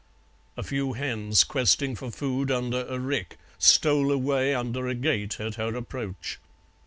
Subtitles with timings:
[0.57, 5.53] A few hens, questing for food under a rick, stole away under a gate at
[5.61, 6.39] her approach.